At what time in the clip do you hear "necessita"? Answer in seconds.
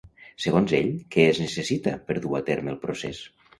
1.43-1.95